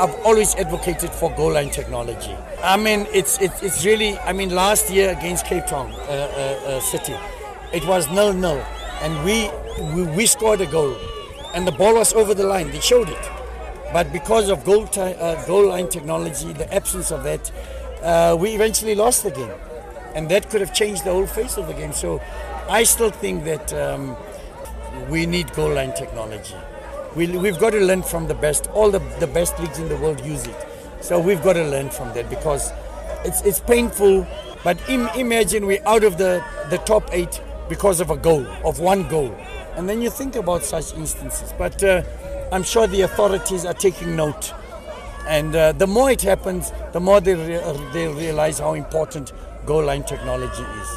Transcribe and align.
I've 0.00 0.14
always 0.24 0.54
advocated 0.54 1.10
for 1.10 1.30
goal 1.32 1.52
line 1.54 1.70
technology. 1.70 2.34
I 2.62 2.76
mean, 2.76 3.06
it's 3.12 3.38
it's, 3.40 3.84
really. 3.84 4.16
I 4.18 4.32
mean, 4.32 4.50
last 4.50 4.90
year 4.90 5.10
against 5.10 5.44
Cape 5.44 5.66
Town 5.66 5.90
uh, 5.90 5.96
uh, 5.96 6.70
uh, 6.70 6.80
City, 6.80 7.16
it 7.72 7.84
was 7.84 8.08
nil 8.08 8.32
nil, 8.32 8.64
and 9.02 9.24
we, 9.24 9.50
we 9.94 10.02
we 10.16 10.26
scored 10.26 10.60
a 10.60 10.66
goal, 10.66 10.96
and 11.52 11.66
the 11.66 11.72
ball 11.72 11.94
was 11.94 12.12
over 12.14 12.32
the 12.32 12.44
line. 12.44 12.70
They 12.70 12.78
showed 12.78 13.08
it, 13.08 13.30
but 13.92 14.12
because 14.12 14.48
of 14.50 14.64
goal 14.64 14.86
ti- 14.86 15.00
uh, 15.00 15.44
goal 15.46 15.66
line 15.68 15.88
technology, 15.88 16.52
the 16.52 16.72
absence 16.72 17.10
of 17.10 17.24
that, 17.24 17.50
uh, 18.02 18.36
we 18.38 18.50
eventually 18.50 18.94
lost 18.94 19.24
the 19.24 19.32
game, 19.32 19.50
and 20.14 20.28
that 20.28 20.48
could 20.48 20.60
have 20.60 20.72
changed 20.72 21.04
the 21.04 21.10
whole 21.10 21.26
face 21.26 21.56
of 21.56 21.66
the 21.66 21.74
game. 21.74 21.92
So, 21.92 22.20
I 22.68 22.84
still 22.84 23.10
think 23.10 23.44
that 23.44 23.72
um, 23.72 24.16
we 25.08 25.26
need 25.26 25.52
goal 25.54 25.72
line 25.74 25.92
technology. 25.94 26.54
We, 27.16 27.26
we've 27.28 27.58
got 27.58 27.70
to 27.70 27.80
learn 27.80 28.02
from 28.02 28.28
the 28.28 28.34
best. 28.34 28.68
All 28.68 28.90
the, 28.90 29.00
the 29.18 29.26
best 29.26 29.58
leagues 29.58 29.78
in 29.78 29.88
the 29.88 29.96
world 29.96 30.24
use 30.24 30.46
it. 30.46 30.56
So 31.00 31.18
we've 31.18 31.42
got 31.42 31.54
to 31.54 31.64
learn 31.64 31.90
from 31.90 32.12
that 32.14 32.28
because 32.28 32.72
it's, 33.24 33.42
it's 33.42 33.60
painful. 33.60 34.26
But 34.64 34.78
Im, 34.88 35.08
imagine 35.16 35.66
we're 35.66 35.86
out 35.86 36.04
of 36.04 36.18
the, 36.18 36.44
the 36.70 36.78
top 36.78 37.08
eight 37.12 37.40
because 37.68 38.00
of 38.00 38.10
a 38.10 38.16
goal, 38.16 38.46
of 38.64 38.80
one 38.80 39.08
goal. 39.08 39.34
And 39.76 39.88
then 39.88 40.02
you 40.02 40.10
think 40.10 40.36
about 40.36 40.64
such 40.64 40.94
instances. 40.94 41.52
But 41.56 41.82
uh, 41.82 42.02
I'm 42.52 42.62
sure 42.62 42.86
the 42.86 43.02
authorities 43.02 43.64
are 43.64 43.74
taking 43.74 44.16
note. 44.16 44.52
And 45.26 45.54
uh, 45.54 45.72
the 45.72 45.86
more 45.86 46.10
it 46.10 46.22
happens, 46.22 46.72
the 46.92 47.00
more 47.00 47.20
they, 47.20 47.34
re- 47.34 47.90
they 47.92 48.08
realize 48.08 48.58
how 48.58 48.74
important 48.74 49.32
goal 49.66 49.84
line 49.84 50.02
technology 50.02 50.62
is. 50.62 50.88